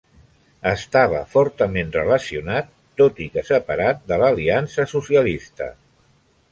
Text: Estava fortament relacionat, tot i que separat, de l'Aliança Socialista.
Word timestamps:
Estava 0.69 1.19
fortament 1.33 1.93
relacionat, 1.97 2.73
tot 3.03 3.23
i 3.27 3.29
que 3.37 3.47
separat, 3.53 4.05
de 4.13 4.21
l'Aliança 4.25 4.89
Socialista. 4.97 5.75